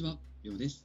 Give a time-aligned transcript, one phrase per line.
[0.00, 0.82] ちは、りょうです。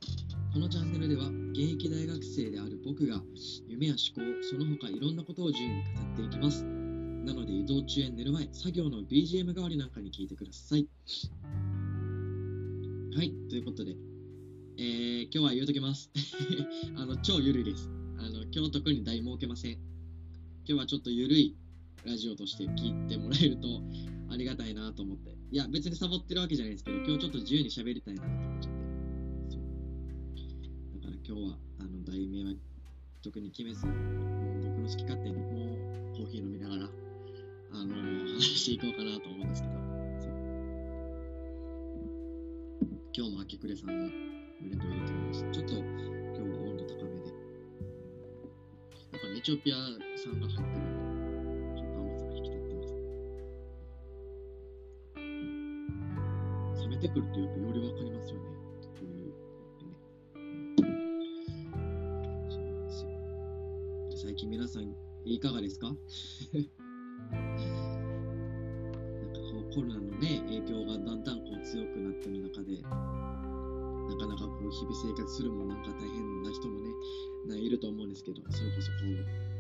[0.54, 1.24] このチャンネルでは、
[1.54, 3.22] 現役大学生である僕が、
[3.66, 6.66] 夢や思考、その他いろんなことを自由に語っていきます。
[6.66, 10.86] なので、移動中や寝る前、作業の BGM 代わりなんかに聞いてください。
[13.16, 13.96] はい、ということで、
[14.78, 16.12] えー、今日は言うときます。
[16.98, 17.90] あの、超ゆるいです。
[18.18, 19.76] あの、今日特に題設けません。
[19.76, 19.80] 今
[20.66, 21.56] 日はちょっとゆるい
[22.04, 23.82] ラジオとして聞いてもらえると
[24.30, 25.38] ありがたいなと思って。
[25.52, 28.75] いや、別にサボってるわけじゃないですけど、今日ちょっと自由に喋りたいなと思っちゃって。
[31.28, 32.54] 今日は、あの、題名は
[33.24, 35.74] 特に決めず、僕の好き勝手に、も
[36.14, 37.96] うコーヒー飲みながら、あの、
[38.30, 39.74] 話していこうかなと思うんですけど。
[43.18, 45.52] 今日も秋暮れさんのブレンドを入れてみました。
[45.52, 47.34] ちょっと今日は温度高めで。
[49.12, 52.94] なんかね、エチオピア産が入ってるんで、ちょっと甘さが引き立ってます。
[56.86, 58.46] 冷めてくるとやっぱよりわかりますよね。
[64.16, 65.88] 最近皆さんいかがですか？
[65.92, 65.96] なん
[69.34, 72.90] かこうコロナのね、影響がだんだんこう強くなってる中で、な
[74.18, 76.90] かなかこう日々生活するもなんか大変な人もね、
[77.48, 78.98] ないると思うんですけど、それこそこ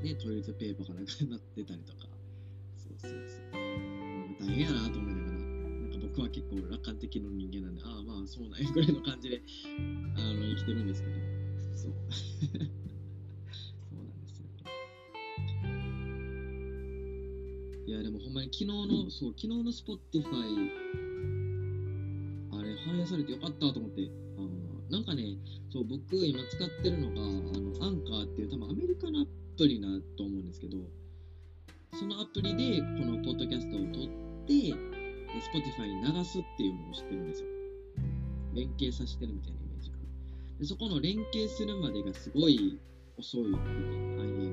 [0.01, 2.07] う、ね、トイレットペーパーがなくなってたりとか、
[2.77, 3.61] そうそうそう。
[3.61, 9.41] うん大変やなと思いながら、なんか僕は結構楽観的な人間なんで、ああまあそうなんやぐらいの感じで
[10.15, 11.13] あの生きてるんですけど、
[11.75, 11.93] そう。
[17.85, 20.25] いや、でもほんまに昨日の、そう、昨日の Spotify、
[22.51, 24.49] あれ反映されてよかったと思って、あの
[24.89, 25.37] なんかね、
[25.71, 29.25] そう、僕今使ってるのが、あの、アンカーっていう多分アメリカのア
[29.57, 30.77] プリなと思うんですけど、
[31.93, 34.73] そのアプリでこのポッドキャストを撮って、
[35.35, 37.47] で Spotify に流すっていうのを知ってるんですよ。
[38.55, 40.03] 連携させてるみたいなイメージかな。
[40.59, 42.79] でそこの連携するまでがすごい
[43.17, 44.44] 遅いみたいな。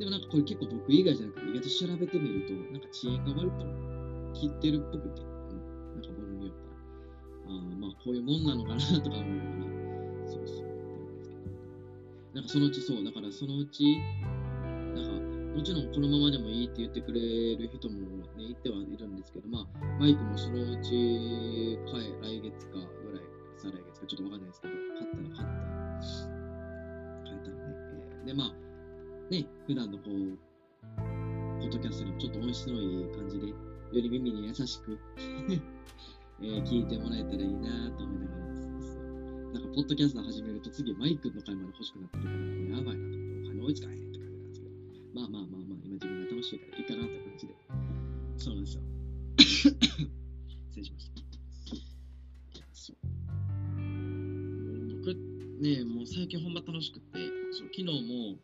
[0.00, 3.68] でもなんかこれ結構僕以外じゃなくて、意外と調べてみると、なんか遅延が割と
[4.32, 5.60] 切ってるっぽくて、うん、
[5.92, 9.68] なんか番組やったら、あまあこういうもんなのかなとか思いなが
[10.24, 11.36] ら、そうそう、って。
[12.32, 14.00] なんかそのうちそう、だからそのうち、
[14.96, 17.20] なんか、もちろんこのままでもいいって言ってくれ
[17.60, 18.00] る人も
[18.40, 23.22] ね、いてはいるんですけど、まあ、マイクもそのうち、かえ来月かぐらい、
[23.60, 26.08] 再来月かちょっとわかんないですけど、買ったら買って、
[27.28, 27.76] 買えたらね。
[28.00, 28.69] えーで、まあ、
[29.30, 30.36] ね、普段のこう、
[31.60, 33.54] ポッドキャストでもちょっと音質のいい感じで、よ
[33.92, 34.98] り耳に優しく、
[36.42, 39.04] えー聞いてもらえたらいいなと思いながらですね。
[39.54, 44.72] なんか、ポッドキャスト始めると次マイクの回まで欲しくなってるから、もうやばいなと思って、お金追いつかへんって感じなんですけど、
[45.14, 47.54] まあまあまあまあ、今自分が楽しいからいいかなって感じで。
[48.36, 48.82] そうなんですよ。
[49.38, 51.22] 失礼しました。
[52.72, 52.96] そう
[54.98, 55.14] 僕
[55.60, 57.18] ね、もう最近ほんま楽しくって、
[57.52, 58.38] そう昨日も、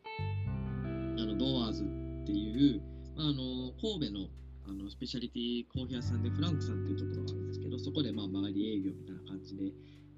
[1.18, 1.86] あの、ドアーズっ
[2.26, 2.80] ていう、
[3.16, 4.28] まあ、あの、神戸の
[4.68, 9.62] あのスペシャリティコーヒー屋さんでフランクさんっていうところがあるんですけど、そこでまあ周り営業みたいな感じで、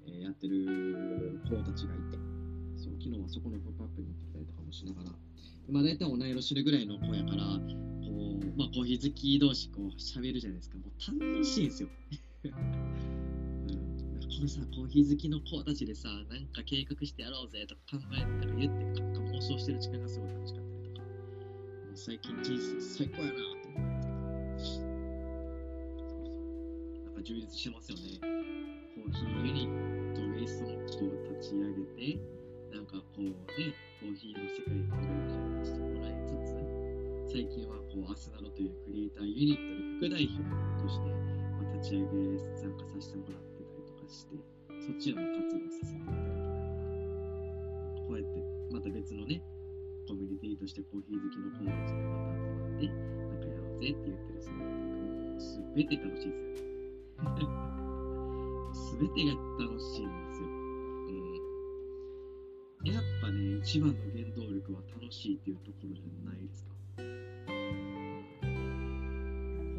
[0.07, 2.17] えーやってる子たちがいて、
[2.75, 5.11] そう昨日はそこのポップアップに行ってきたりとかもしながら、
[5.69, 10.77] まあ大体同い年ぐらいの子やから、こう、まあコーヒー好き同士こう喋るじゃないですか。
[10.77, 11.89] もう楽しいんですよ。
[12.41, 12.49] こ
[14.41, 20.29] のさ、コーヒー好きの子たちでさ、なんか計画してやろうぜとか考えたら言って妄想してる時間がすごい
[21.99, 24.63] 最近人生最高やなと思って。
[24.63, 24.79] そう
[26.07, 26.31] そう。
[27.03, 28.23] なんか充実してますよね。
[28.95, 30.95] コーヒーユニット、メイソンを立
[31.51, 31.83] ち上げ
[32.15, 32.23] て、
[32.71, 33.35] なんかこうね、
[33.99, 40.39] コーヒーの世界にいろいろ開発してもらいつつ、最近はこう、アスナロというクリエイターユニットで副代表
[40.79, 41.11] として、
[41.59, 44.39] まあ、立ち上げ参加させてもらってたりとかして、
[44.79, 45.67] そっちらも活動
[50.59, 57.47] としてコーヒー好きの子たちがまた集まって、なんかやろうぜって言ってる姿とかもすべて楽しいですよね。
[58.75, 59.31] すべてが
[59.63, 60.47] 楽しいんですよ。
[60.47, 60.51] う
[62.83, 62.91] ん。
[62.91, 66.71] やっぱね、一番の原動力は楽しいっていうところじゃないですか。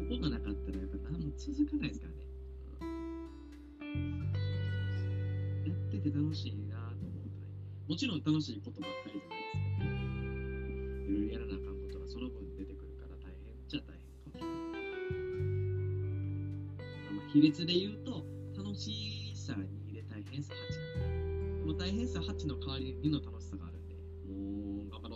[0.09, 2.25] ここがなかったらやっぱ何も続かないですからね。
[5.67, 7.47] やってて楽しいなと思うとね。
[7.87, 9.40] もちろん楽しいことばっかりじゃない
[11.11, 13.51] いろいろやらなあかんことがその分出てくるから大変。
[13.51, 14.39] っちゃ大変。
[14.39, 14.47] か
[17.11, 17.29] もしれない。
[17.33, 18.23] 比率で言うと、
[18.55, 20.57] 楽しさ2で大変さ8
[21.03, 23.95] な、この大変さ8の代わりにの楽しさがあるんで、
[24.31, 25.09] もう頑張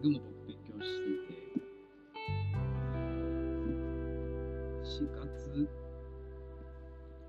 [0.00, 1.36] プログラミングも僕勉強していて、
[4.82, 5.28] 4月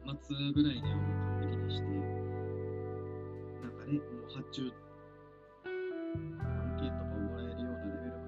[0.07, 1.05] 末ぐらいにはもう
[1.41, 1.83] 完璧にして、
[3.61, 4.71] なんかね、もう発注、
[5.65, 8.23] 案件とかをもらえるようなレベルま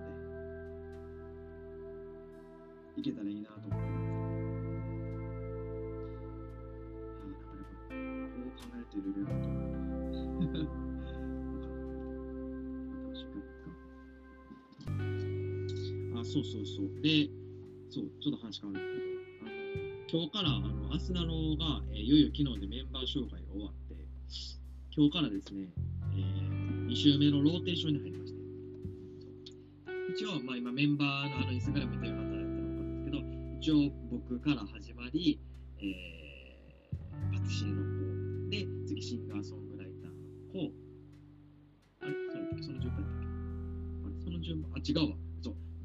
[2.96, 4.04] でいけたらいいなと思ってます。
[7.22, 7.96] あなかなかこ
[8.44, 9.60] う考えるといろいろあると思
[10.80, 10.83] う
[16.34, 16.90] そうそうそう。
[17.02, 17.30] で、
[17.92, 18.82] そう、ちょっと話変わる。
[18.82, 23.94] んですけど、あの今日から、あの、アスナロが、えーいよいよ昨日でメンバー紹介が終わって、
[24.96, 25.70] 今日からですね、
[26.18, 26.18] え
[26.90, 28.40] 2週目のローテーションに入りまして、
[30.18, 33.18] 一応、まあ今メンバーのあのインスタグラム見てる方だったら分かるんですけど、
[33.62, 35.40] 一応僕から始まり、
[35.80, 40.74] えー、パティシエの方、で、次シンガーソングライターの方、
[42.02, 42.14] あれ？
[42.34, 43.26] そうその順番だっけ？
[44.06, 44.24] あれ？
[44.24, 45.18] その順番、あ、違うわ。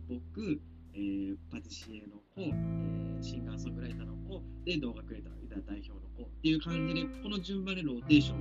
[0.08, 0.60] 僕、
[0.94, 8.38] えーパティシエの子、えーシンガーソングライターの子、で、動画クリエイターの代表の子っていう感じで、この順番でローテーション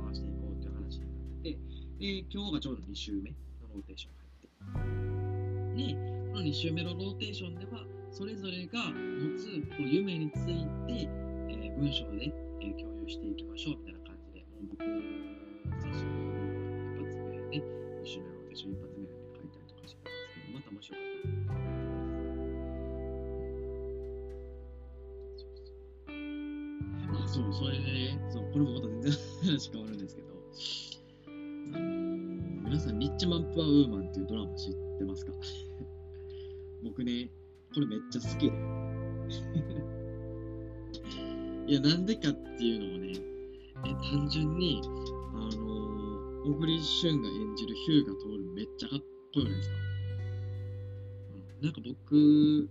[0.00, 1.58] を回していこうっていう話になってて、
[1.98, 3.36] で、今日がちょうど2週目の
[3.72, 5.94] ローテーション入って。
[5.94, 9.46] で、この2週目のローテーションでは、それぞれが持つ
[9.76, 11.08] こう夢について、
[11.48, 14.84] えー文章で、えー共有していきましょうみたいな感じで、もう僕、
[15.80, 16.10] 最初の
[17.00, 17.62] 一発目で、
[18.02, 18.95] 2週目のローテーション一発
[20.76, 21.80] ですけど、またもし
[25.30, 25.36] よ
[25.86, 25.92] か
[27.12, 27.24] った。
[27.24, 29.12] あ、そう、それでね、そう、これもまた全然
[29.44, 30.28] 話変わるんですけど、
[31.26, 35.32] あのー、皆さん、リッチマン・プア・ウーマンっていうドラマ知ってますか？
[36.82, 37.30] 僕ね、
[37.74, 38.52] これめっちゃ好きで。
[41.68, 43.12] いや、なんでかっていうのもね、
[43.86, 44.80] え単純に、
[45.34, 49.00] あのー、小栗旬が演じるヒューガ徹めっちゃかっ
[49.34, 49.76] こよくないですか、
[51.62, 52.68] なんか僕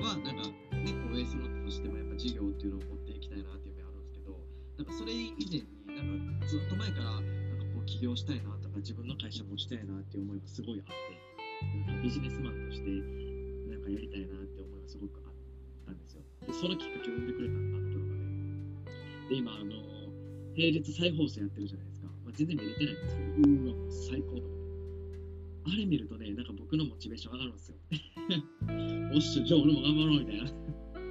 [0.00, 0.48] は、なんか、
[0.80, 4.40] ね、こう、エースノートとしてもやっぱ事業っていうのを持っていきたいなっていう夢あるんですけど、
[4.78, 10.92] なんかそれ以前に、なんかずっと前から、なんかこう起業したいなとか、自分の会社持ちたいなっていう思いがすごいあって、
[11.84, 12.88] なんかビジネスマンとして、
[13.68, 15.32] なんかやりたいなって思いがすごくあっ
[15.84, 16.24] たんですよ。
[16.48, 18.16] で、そのきっかけを生んでくれたあのドラマ
[19.28, 19.36] で。
[19.36, 19.76] で、今、あの、
[20.56, 22.08] 平日再放送やってるじゃないですか。
[22.24, 24.57] まあ、全然見れてないんですけど、うーわ、最高と。
[25.68, 27.76] あれ見るとね、なんか僕のモチベーション上がるんですよ。
[29.14, 30.46] おっしゃ、じゃあ俺も頑張ろうみたいな。
[30.48, 31.04] そうそうそ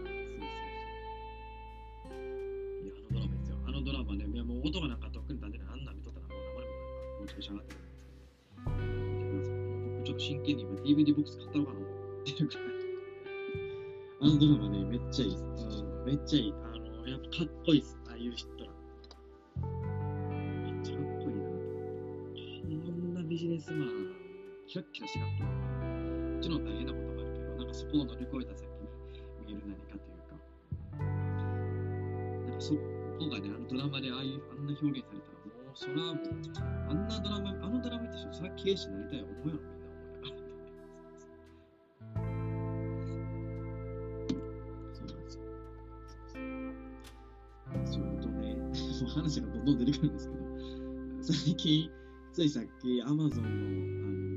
[2.10, 2.16] う。
[2.84, 3.58] いや、あのドラマですよ。
[3.66, 5.68] あのドラマね、いやもう音がなんか特に立てない。
[5.70, 6.74] あんなん見とったらもう生でも
[7.22, 9.68] モチベーション上がってくるんですけど。
[9.98, 12.64] 僕ちょっと真剣に今 DVD ボックス買ったのかな思ってるくらい。
[14.20, 15.44] あのドラマね、めっちゃいいです。
[15.44, 16.54] うんめっちゃいい。
[16.54, 17.98] あの、やっぱかっこいいです。
[18.08, 18.72] ああいう人ら。
[20.64, 21.36] めっちゃかっこいい
[22.78, 22.86] な。
[22.86, 24.07] こんなビジネスマン、
[24.68, 25.50] キラッキラしてかっこいい。
[26.36, 28.84] もちろん大変なこともあるけど、なんかそこを乗り越えた先に
[29.48, 30.36] 見える何かというか、
[32.44, 32.82] なんかそこ
[33.32, 36.28] がね、あのドラマでああいう、あんな表現されたら、もうそれはもう、
[36.92, 40.68] あんなドラマ、あのドラマ見た人、それは経営者になりたい思うやろ、みんな思いながら。
[44.92, 45.48] そうなんですよ。
[47.88, 48.52] そういうことね、
[49.16, 50.44] 話がどんどん出てくるんですけど、
[51.24, 51.90] 最近、
[52.34, 53.44] ついさっき、アマゾン
[54.04, 54.37] の、あ、の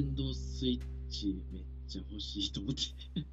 [0.00, 2.80] ンテンドースイッチめっちゃ欲しいと思って。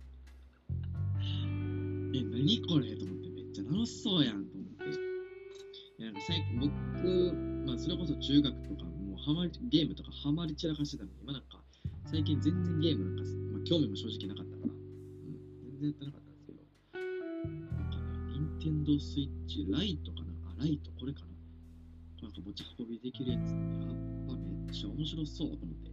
[2.18, 4.84] え、何これと思って、めっちゃ楽しそうやんと思って。
[6.02, 6.74] いや、なんか最近、僕、
[7.68, 11.64] まあ、それこそ中学とか、もうハマり、ゲームとかハマり散らかしてたのに、今なんか、
[12.06, 14.80] 最近全然ゲームなんか、まあ、興味も正直なかったから、うん、
[15.62, 16.60] 全然やってなかったんですけど、
[17.78, 21.28] なんかね、ニンテンドースイッチライトかなあ、ライトこれかな
[22.24, 23.60] なんか持ち運びできるやつ、やっ
[24.28, 25.86] ぱめっちゃ面白そうと思って。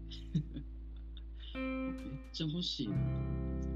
[1.59, 1.92] めっ
[2.32, 3.21] ちゃ欲しいなと思っ
[3.62, 3.73] たん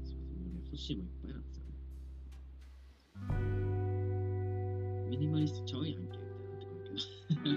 [0.00, 0.14] ですけど。
[0.14, 1.70] そうそ、もね、欲しいもんいっぱいなんですよね。
[5.10, 6.98] ミニマリストちゃうやんけ、みたいになってくるけど。
[6.98, 7.56] そうそう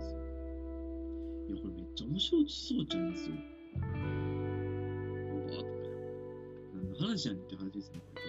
[0.00, 0.18] そう。
[1.48, 3.36] いや、これめっちゃ面白そうちゃうんですよ。
[5.32, 5.68] おばーとか。
[6.74, 8.26] 何の話やねんって話ですね、これ。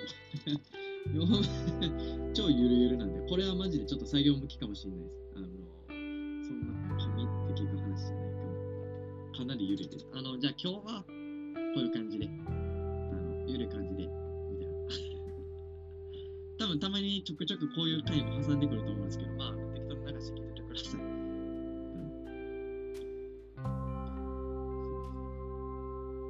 [2.34, 5.27] 超ゆるゆるなんで、これはマジでちょっと作業向きかもしれないです。
[9.48, 10.06] なりゆるいです。
[10.12, 11.13] あの、じゃあ今日は、こ
[11.80, 12.51] ういう感じで、あ
[13.16, 14.04] の、ゆる感じで、
[14.51, 14.75] みたいな。
[16.60, 21.01] 多分たまにちょくちょくこういう回も挟んでくると思うんですけど、まあ、適当に流して聞いててください。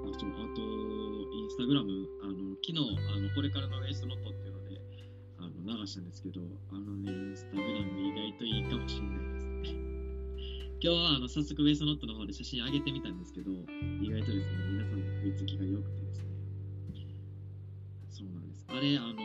[0.05, 4.79] あそうあと、インスタグラム、あの昨日あの、これからのウェイストノットっていうので
[5.39, 9.86] あの流したんですけど、あのね、インスタグラム意外といいかもしれないですね。
[10.79, 16.29] 今日はあの早速ウェイストノットの方で写真上げてみたんですけど、意外とですね、皆さんの食いつきが良くてですね、
[18.13, 18.61] そうなんです。
[18.69, 19.17] あれ、あの、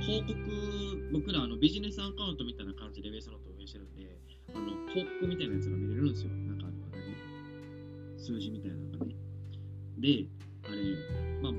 [0.00, 4.16] 広告、僕らあのビジネスアカウントみたいな感じでウェイストノットを運営してるんで、
[4.56, 4.64] あの
[4.96, 6.32] 広告みたいなやつが見れるんですよ。
[6.32, 9.12] なんかあの、何数字みたいなのがね。
[10.00, 10.24] で、
[10.64, 10.80] あれ、
[11.44, 11.52] まあ、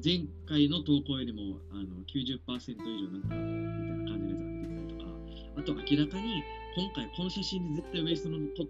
[0.00, 5.12] 前回の投稿よりもあの90%以上なんか、みたいな感じのやつが出てきたりとか、
[5.60, 6.40] あと明らかに
[6.76, 8.68] 今回この写真で絶対ウェイストのこ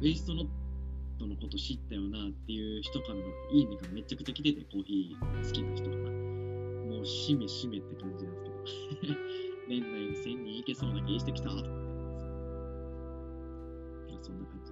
[0.00, 0.46] ウェイストノッ
[1.18, 3.20] トのこと知ったよなっていう人からの
[3.52, 6.02] いいねがめちゃくちゃ来てて、コーヒー好きな人から。
[6.02, 9.14] もうしめしめって感じなんですけど。
[9.68, 11.70] 年内に1000人いけそうな気してきたと思って。
[14.22, 14.71] そんな感じ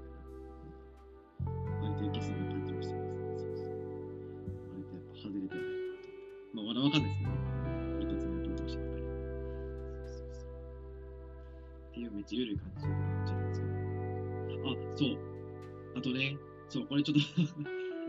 [16.00, 16.35] あとね、
[16.71, 17.21] そう、これちょっと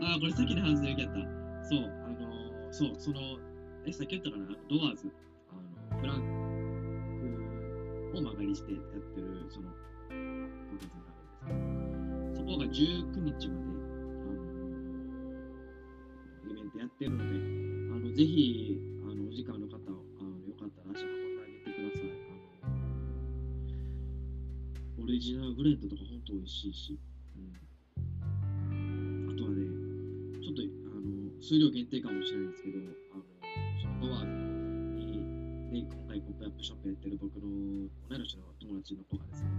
[0.00, 1.64] あ、これさっきの話でよかった。
[1.68, 3.20] そう、あのーそう、その、
[3.84, 5.12] え、さっき言ったかな、ドアーズ、
[5.50, 6.22] あの、フラン
[8.10, 8.82] クを曲がりしてやっ
[9.12, 11.04] てる、その、コンテンツが
[11.44, 11.60] あるん
[12.32, 13.68] ですけど、そこが19日まで、
[16.44, 17.24] あのイベントやってるので、
[17.92, 19.80] あの、ぜひ、あの、お時間の方、あ
[20.24, 22.08] の、よかったら足運んであげてください。
[22.62, 22.68] あ
[24.96, 26.98] の、オリジナルブレンドとか本当美味しいし、
[31.52, 32.78] 数量限定かもしれないですけど、
[33.12, 33.24] あの、
[33.76, 35.20] そのドアーズに、
[35.68, 37.44] で、今回ポップアップショップやってる僕の
[38.08, 39.50] 同い年の友達の子がですね、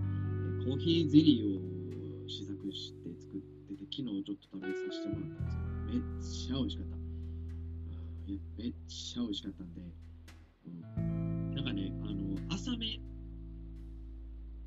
[0.65, 6.97] コーヒーゼリーを試作して作ってて、昨日ちょっと食べさせてもらったんですけど、めっちゃ美味しかった。
[8.57, 9.81] めっちゃ美味しかったんで、
[10.65, 12.97] うん、なんかね、あの、浅め、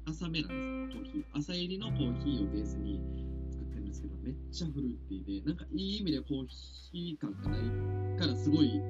[0.07, 1.25] 浅めなんです、コーヒー。
[1.35, 3.26] 朝入りのコーヒーをベースに
[3.97, 6.47] ですけど、めっちゃフルーティーで、なんかいい意味でコー
[6.93, 8.81] ヒー感がないから、すごい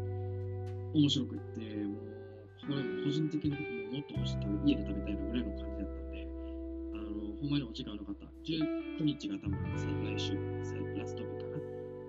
[0.95, 2.07] 面白くって、もう、
[2.67, 3.57] これ個人的にも
[3.95, 6.29] もっと欲しい食べ家で食べたいなぐらいの感じだったんで、
[6.95, 10.35] あの、ほんまにお時間の方、19日が多分再来週、
[10.65, 11.59] 再ラスト日かな、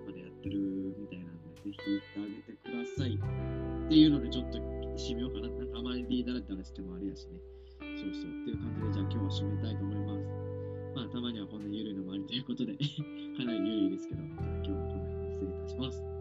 [0.06, 0.58] までやってる
[0.98, 4.58] みたいなんで、ぜひ行ってあげてくださいっていうので、ちょっと
[4.98, 5.48] 締めようかな。
[5.48, 7.38] なんかあまりだらだらしてもあれやしね。
[7.78, 8.42] そうそう。
[8.42, 10.47] っていう感じで、じゃあ今日は締めたいと思います。
[10.98, 12.74] まあ、たまにはこんな緩いのもありということで
[13.38, 16.17] かなり緩いですけど、今日はこの辺で失礼いたします。